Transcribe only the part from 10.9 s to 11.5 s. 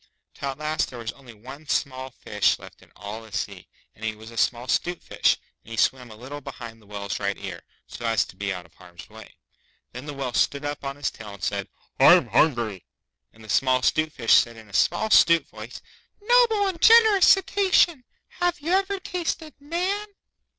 his tail and